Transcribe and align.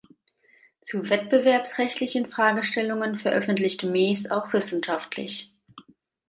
Zu 0.81 1.11
wettbewerbsrechtlichen 1.11 2.25
Fragestellungen 2.25 3.19
veröffentlichte 3.19 3.85
Mees 3.87 4.31
auch 4.31 4.51
wissenschaftlich. 4.51 5.53